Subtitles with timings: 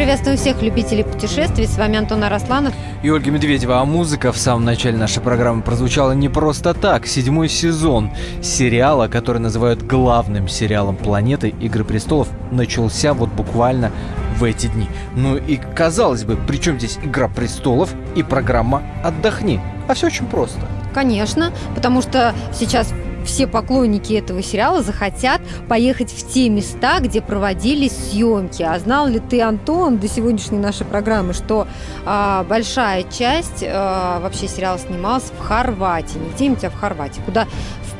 [0.00, 1.66] Мы приветствуем всех любителей путешествий.
[1.66, 2.72] С вами Антон Арасланов.
[3.02, 3.82] И Ольга Медведева.
[3.82, 7.06] А музыка в самом начале нашей программы прозвучала не просто так.
[7.06, 8.10] Седьмой сезон
[8.42, 13.92] сериала, который называют главным сериалом планеты «Игры престолов», начался вот буквально
[14.38, 14.88] в эти дни.
[15.16, 19.60] Ну и казалось бы, при чем здесь «Игра престолов» и программа «Отдохни»?
[19.86, 20.60] А все очень просто.
[20.94, 27.92] Конечно, потому что сейчас все поклонники этого сериала захотят поехать в те места, где проводились
[27.92, 28.62] съемки.
[28.62, 31.66] А знал ли ты, Антон, до сегодняшней нашей программы, что
[32.04, 37.46] а, большая часть а, вообще сериала снималась в Хорватии, не где-нибудь, а в Хорватии, куда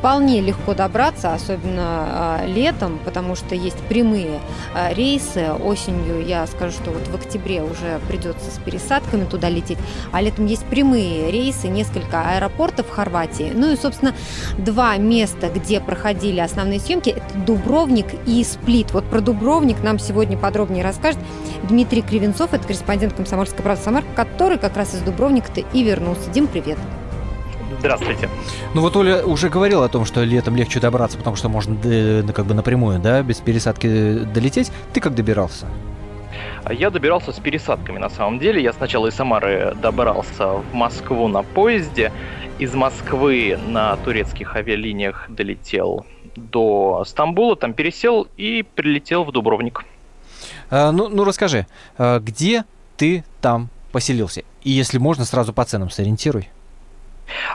[0.01, 4.41] вполне легко добраться, особенно а, летом, потому что есть прямые
[4.75, 5.53] а, рейсы.
[5.53, 9.77] Осенью я скажу, что вот в октябре уже придется с пересадками туда лететь,
[10.11, 13.53] а летом есть прямые рейсы, несколько аэропортов в Хорватии.
[13.55, 14.15] Ну и, собственно,
[14.57, 18.93] два места, где проходили основные съемки, это Дубровник и Сплит.
[18.93, 21.21] Вот про Дубровник нам сегодня подробнее расскажет
[21.65, 26.31] Дмитрий Кривенцов, это корреспондент «Комсомольской правды Самар», который как раз из Дубровника-то и вернулся.
[26.31, 26.79] Дим, привет.
[27.79, 28.29] Здравствуйте.
[28.75, 31.77] Ну вот Оля уже говорила о том, что летом легче добраться, потому что можно
[32.33, 34.71] как бы напрямую, да, без пересадки долететь.
[34.93, 35.67] Ты как добирался?
[36.69, 38.63] Я добирался с пересадками на самом деле.
[38.63, 42.13] Я сначала из Самары добрался в Москву на поезде.
[42.59, 46.05] Из Москвы на турецких авиалиниях долетел
[46.37, 49.85] до Стамбула, там пересел и прилетел в Дубровник.
[50.71, 52.65] А, ну, ну расскажи, а где
[52.97, 54.43] ты там поселился?
[54.63, 56.49] И если можно, сразу по ценам сориентируй.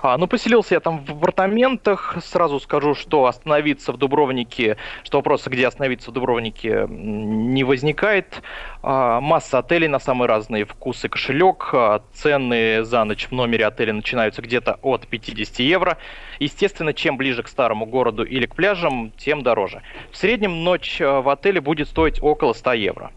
[0.02, 2.18] А, ну, поселился я там в апартаментах.
[2.22, 8.42] Сразу скажу, что остановиться в Дубровнике, что вопроса, где остановиться в Дубровнике, не возникает.
[8.82, 11.70] А, масса отелей на самые разные вкусы, кошелек.
[11.74, 15.98] А, цены за ночь в номере отеля начинаются где-то от 50 евро.
[16.40, 19.82] Естественно, чем ближе к старому городу или к пляжам, тем дороже.
[20.12, 23.12] В среднем ночь а, в отеле будет стоить около 100 евро.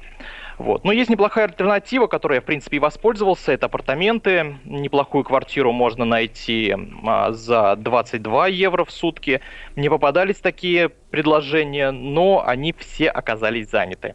[0.58, 0.84] Вот.
[0.84, 3.52] Но есть неплохая альтернатива, которой я, в принципе, и воспользовался.
[3.52, 4.58] Это апартаменты.
[4.64, 6.74] Неплохую квартиру можно найти
[7.06, 9.40] а, за 22 евро в сутки.
[9.76, 14.14] Мне попадались такие предложения, но они все оказались заняты.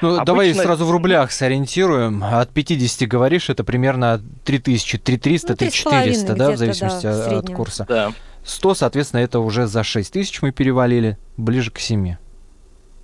[0.00, 0.24] Ну, Обычно...
[0.24, 2.24] давай сразу в рублях сориентируем.
[2.24, 7.84] От 50 говоришь, это примерно 3000, 3300, ну, 3400, да, в зависимости да, от курса.
[7.88, 8.12] Да.
[8.44, 12.16] 100, соответственно, это уже за 6000 мы перевалили, ближе к 7.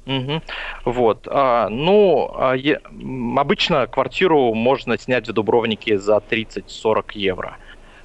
[0.08, 0.42] Угу.
[0.86, 1.28] Вот.
[1.30, 2.80] А, ну, а, е,
[3.36, 7.58] обычно квартиру можно снять в Дубровнике за 30-40 евро.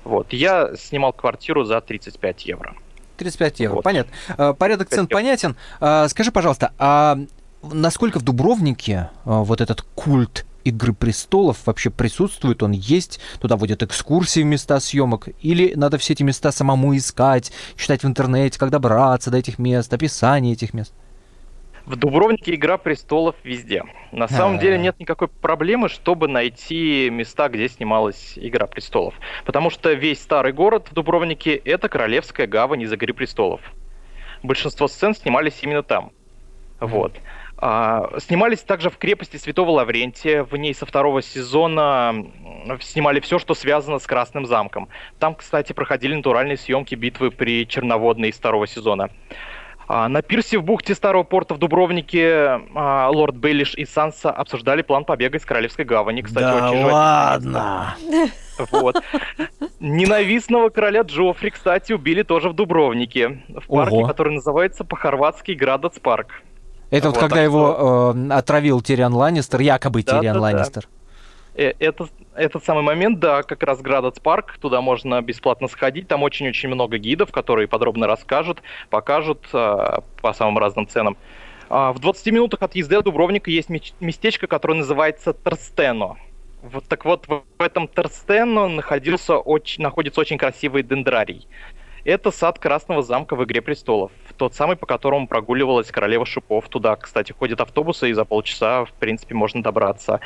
[0.04, 0.34] Вот.
[0.34, 2.76] Я снимал квартиру за 35 евро.
[3.18, 3.84] 35 евро, вот.
[3.84, 4.14] понятно.
[4.38, 5.14] А, порядок цен евро.
[5.14, 5.56] понятен.
[5.80, 7.18] А, скажи, пожалуйста, а
[7.62, 13.84] насколько в Дубровнике а, вот этот культ Игры престолов вообще присутствует, он есть, туда водят
[13.84, 18.70] экскурсии в места съемок, или надо все эти места самому искать, читать в интернете, как
[18.70, 20.94] добраться до этих мест, описание этих мест?
[21.86, 23.84] В Дубровнике «Игра престолов» везде.
[24.14, 29.14] На самом деле нет никакой проблемы, чтобы найти места, где снималась «Игра престолов».
[29.44, 33.60] Потому что весь старый город в Дубровнике— это Королевская гавань из «Игры престолов».
[34.44, 36.12] Большинство сцен снимались именно там.
[36.80, 37.14] Вот.
[37.58, 40.44] А, снимались также в крепости Святого Лаврентия.
[40.44, 42.14] В ней со второго сезона
[42.82, 44.88] снимали все, что связано с Красным замком.
[45.20, 49.10] Там, кстати, проходили натуральные съемки битвы при Черноводной из второго сезона.
[49.96, 54.82] А, на пирсе в бухте Старого порта в Дубровнике а, лорд Бейлиш и Санса обсуждали
[54.82, 56.24] план побега из Королевской гавани.
[56.24, 57.96] Кстати, да очень ладно!
[58.72, 58.96] Вот.
[59.80, 63.44] Ненавистного короля Джоффри, кстати, убили тоже в Дубровнике.
[63.50, 64.08] В парке, Ого.
[64.08, 66.42] который называется по-хорватски Градоц парк.
[66.90, 70.84] Это вот, вот когда его э, отравил Тириан Ланнистер, якобы да, Тириан да, Ланнистер.
[70.84, 71.03] Да.
[71.56, 76.24] Э, это, этот самый момент, да, как раз Градоц парк, туда можно бесплатно сходить, там
[76.24, 81.18] очень-очень много гидов, которые подробно расскажут, покажут э, по самым разным ценам.
[81.70, 86.18] Э, в 20 минутах от езды от Дубровника есть местечко, которое называется Торстено.
[86.62, 91.48] Вот так вот, в этом Торстено находился очень, находится очень красивый дендрарий.
[92.06, 94.12] Это сад Красного замка в «Игре престолов».
[94.36, 96.68] Тот самый, по которому прогуливалась королева шипов.
[96.68, 100.20] Туда, кстати, ходят автобусы, и за полчаса, в принципе, можно добраться.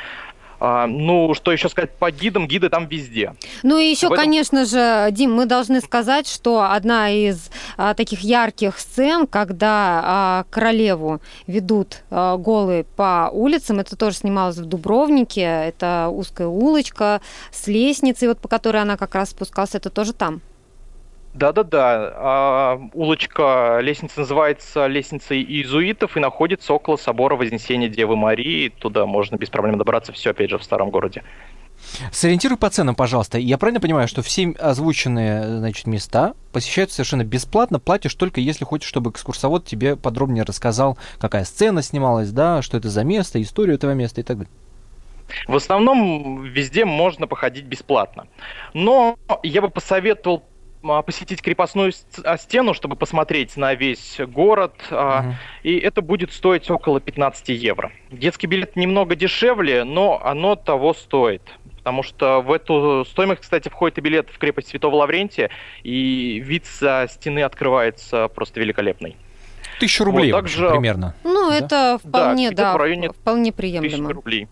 [0.60, 2.48] А, ну, что еще сказать по гидам?
[2.48, 3.34] Гиды там везде.
[3.62, 4.18] Ну и еще, этом...
[4.18, 10.44] конечно же, Дим, мы должны сказать, что одна из а, таких ярких сцен, когда а,
[10.50, 17.20] королеву ведут а, голые по улицам, это тоже снималось в Дубровнике, это узкая улочка
[17.52, 20.40] с лестницей, вот по которой она как раз спускалась, это тоже там.
[21.38, 22.12] Да-да-да.
[22.16, 28.70] А, улочка, лестница называется лестницей иезуитов и находится около собора Вознесения Девы Марии.
[28.70, 30.12] Туда можно без проблем добраться.
[30.12, 31.22] Все, опять же, в старом городе.
[32.10, 33.38] Сориентируй по ценам, пожалуйста.
[33.38, 38.88] Я правильно понимаю, что все озвученные значит, места посещаются совершенно бесплатно, платишь только если хочешь,
[38.88, 43.92] чтобы экскурсовод тебе подробнее рассказал, какая сцена снималась, да, что это за место, историю этого
[43.92, 44.52] места и так далее.
[45.46, 48.26] В основном везде можно походить бесплатно.
[48.74, 50.42] Но я бы посоветовал
[50.82, 51.92] посетить крепостную
[52.24, 55.34] а, стену, чтобы посмотреть на весь город, угу.
[55.62, 57.92] и это будет стоить около 15 евро.
[58.10, 61.42] Детский билет немного дешевле, но оно того стоит.
[61.78, 65.50] Потому что в эту стоимость, кстати, входит и билет в крепость Святого Лаврентия,
[65.82, 69.16] и вид со стены открывается просто великолепный.
[69.80, 70.70] Тысячу рублей вот, также...
[70.70, 71.14] примерно.
[71.24, 71.56] Ну, да?
[71.56, 74.12] это вполне, да, да в районе вполне приемлемо.
[74.12, 74.48] рублей.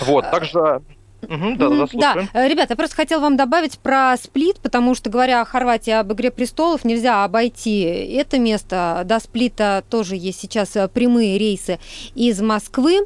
[0.00, 0.82] Вот, также
[1.22, 5.10] Угу, да, да, да, э, ребята, я просто хотела вам добавить про сплит, потому что,
[5.10, 9.02] говоря о Хорватии, об «Игре престолов», нельзя обойти это место.
[9.04, 11.80] До сплита тоже есть сейчас э, прямые рейсы
[12.14, 13.00] из Москвы.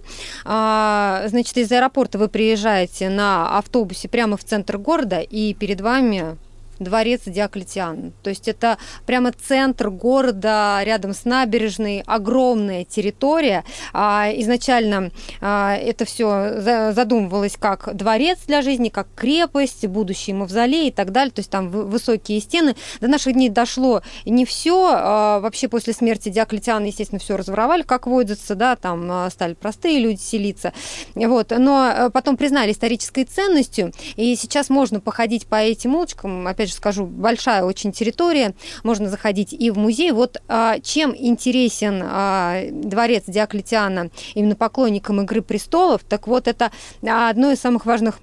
[0.45, 6.37] А, значит, из аэропорта вы приезжаете на автобусе прямо в центр города, и перед вами
[6.85, 8.13] дворец Диоклетиана.
[8.23, 13.65] То есть это прямо центр города, рядом с набережной, огромная территория.
[13.93, 20.93] А, изначально а, это все задумывалось как дворец для жизни, как крепость, будущий мавзолей и
[20.93, 21.33] так далее.
[21.33, 22.77] То есть там высокие стены.
[23.01, 24.91] До наших дней дошло не все.
[24.95, 30.21] А, вообще после смерти Диоклетиана, естественно, все разворовали, как водится, да, там стали простые люди
[30.21, 30.73] селиться.
[31.15, 31.51] Вот.
[31.51, 36.72] Но а, потом признали исторической ценностью, и сейчас можно походить по этим улочкам, опять же,
[36.73, 40.11] же скажу, большая очень территория, можно заходить и в музей.
[40.13, 46.73] Вот а, чем интересен а, дворец Диоклетиана именно поклонникам «Игры престолов», так вот это
[47.03, 48.21] одно из самых важных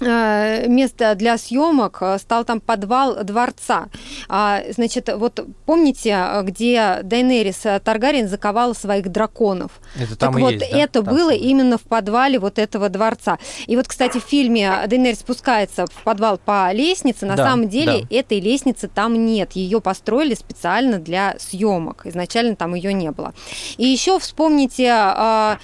[0.00, 3.88] место для съемок э, стал там подвал дворца.
[4.28, 9.72] А, значит, вот помните, где Дайнерис Таргарин заковала своих драконов?
[9.96, 10.78] Это там так вот, есть, да?
[10.78, 13.38] это там было именно в подвале вот этого дворца.
[13.66, 17.26] И вот, кстати, в фильме Дайнерис спускается в подвал по лестнице.
[17.26, 18.16] На да, самом деле да.
[18.16, 19.52] этой лестницы там нет.
[19.52, 22.02] Ее построили специально для съемок.
[22.06, 23.34] Изначально там ее не было.
[23.76, 25.58] И еще вспомните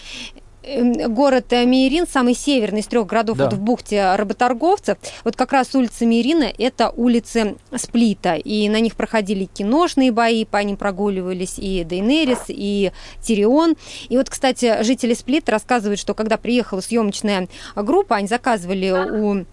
[0.67, 3.45] город э, Мейрин, самый северный из трех городов да.
[3.45, 4.99] вот в бухте работорговцев.
[5.25, 8.35] Вот как раз улица Мейрина– это улицы Сплита.
[8.35, 12.93] И на них проходили киношные бои, по ним прогуливались и Дейнерис, и
[13.23, 13.77] Тирион.
[14.09, 19.47] И вот, кстати, жители Сплита рассказывают, что когда приехала съемочная группа, они заказывали у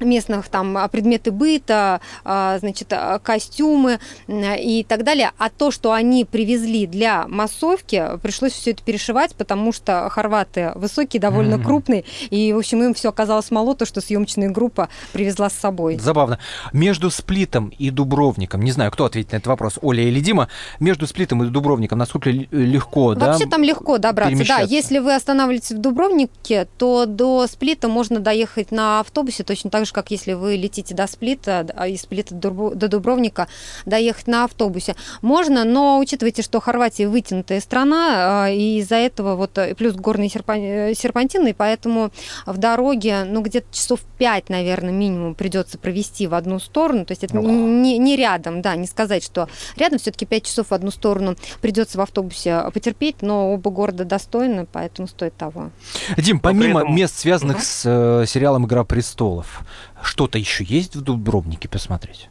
[0.00, 3.98] местных там а, предметы быта, а, значит, а, костюмы
[4.28, 5.32] и так далее.
[5.38, 11.20] А то, что они привезли для массовки, пришлось все это перешивать, потому что хорваты высокие,
[11.20, 11.64] довольно mm-hmm.
[11.64, 15.98] крупные, и, в общем, им все оказалось мало, то, что съемочная группа привезла с собой.
[15.98, 16.38] Забавно.
[16.72, 20.48] Между Сплитом и Дубровником, не знаю, кто ответит на этот вопрос, Оля или Дима,
[20.80, 23.32] между Сплитом и Дубровником насколько легко, Вообще да?
[23.32, 24.60] Вообще там легко добраться, да.
[24.60, 29.87] Если вы останавливаетесь в Дубровнике, то до Сплита можно доехать на автобусе точно так же,
[29.88, 33.48] же, как если вы летите до Сплита, а из Сплита до Дубровника,
[33.86, 34.94] доехать на автобусе.
[35.22, 41.54] Можно, но учитывайте, что Хорватия вытянутая страна, а, и из-за этого вот плюс горные серпантины,
[41.54, 42.10] поэтому
[42.46, 47.04] в дороге, ну, где-то часов 5, наверное, минимум придется провести в одну сторону.
[47.04, 50.74] То есть это не, не рядом, да, не сказать, что рядом все-таки 5 часов в
[50.74, 55.70] одну сторону придется в автобусе потерпеть, но оба города достойны, поэтому стоит того.
[56.16, 56.94] Дим, помимо этом...
[56.94, 57.62] мест, связанных угу.
[57.64, 59.60] с э, сериалом Игра престолов,
[60.02, 62.28] что-то еще есть в Дубровнике посмотреть?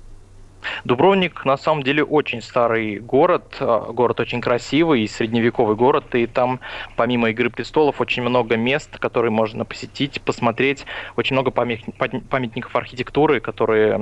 [0.83, 6.59] Дубровник на самом деле очень старый город, а, город очень красивый, средневековый город, и там
[6.95, 10.85] помимо «Игры престолов» очень много мест, которые можно посетить, посмотреть,
[11.15, 13.97] очень много памятников архитектуры, которые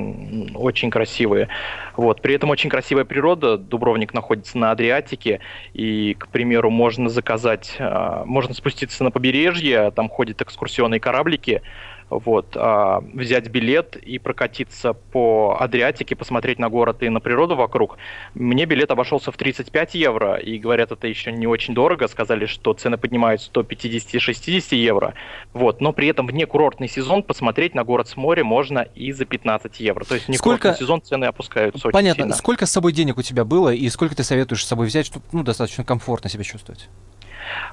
[0.55, 1.49] очень красивые.
[1.95, 2.21] Вот.
[2.21, 5.39] При этом очень красивая природа, Дубровник находится на Адриатике,
[5.73, 11.61] и, к примеру, можно заказать, а, можно спуститься на побережье, там ходят экскурсионные кораблики,
[12.09, 17.97] вот, а, взять билет и прокатиться по Адриатике, посмотреть на город и на природу вокруг.
[18.33, 22.74] Мне билет обошелся в 35 евро, и говорят, это еще не очень дорого, сказали, что
[22.74, 25.15] цены поднимаются до 50-60 евро,
[25.53, 29.25] вот, но при этом вне курортный сезон посмотреть на город с моря можно и за
[29.25, 30.62] 15 евро, то есть вне сколько...
[30.62, 32.35] курортный сезон цены опускаются Понятно, сильно.
[32.35, 35.25] сколько с собой денег у тебя было, и сколько ты советуешь с собой взять, чтобы
[35.31, 36.89] ну, достаточно комфортно себя чувствовать?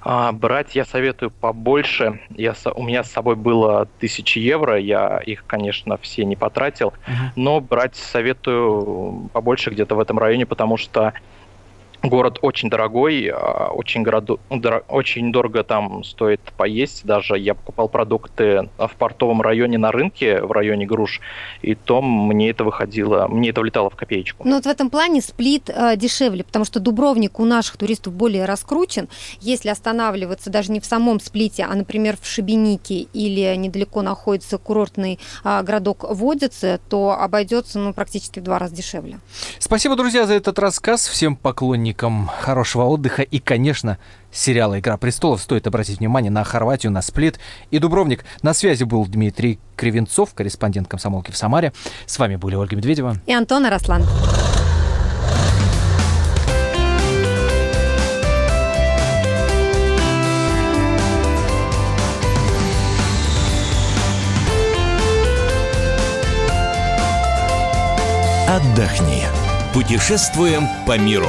[0.03, 2.21] А, брать я советую побольше.
[2.31, 7.33] Я, у меня с собой было тысячи евро, я их, конечно, все не потратил, uh-huh.
[7.37, 11.13] но брать советую побольше где-то в этом районе, потому что
[12.03, 14.41] Город очень дорогой, а, очень, городу,
[14.89, 17.05] очень дорого там стоит поесть.
[17.05, 21.21] Даже я покупал продукты в портовом районе на рынке, в районе Груш,
[21.63, 24.49] и то мне это выходило, мне это влетало в копеечку.
[24.49, 28.47] Ну вот в этом плане сплит э, дешевле, потому что Дубровник у наших туристов более
[28.47, 29.09] раскручен.
[29.41, 35.21] Если останавливаться даже не в самом сплите, а, например, в Шибенике или недалеко находится курортный
[35.45, 39.21] э, городок Водицы, то обойдется ну, практически в два раза дешевле.
[39.61, 41.07] Спасибо, друзья, за этот рассказ.
[41.07, 43.99] Всем поклонникам поклонникам хорошего отдыха и, конечно,
[44.31, 47.39] сериала «Игра престолов» стоит обратить внимание на Хорватию, на Сплит
[47.71, 48.25] и Дубровник.
[48.43, 51.73] На связи был Дмитрий Кривенцов, корреспондент комсомолки в Самаре.
[52.07, 54.03] С вами были Ольга Медведева и Антон Араслан.
[68.49, 69.25] Отдохни.
[69.73, 71.29] Путешествуем по миру.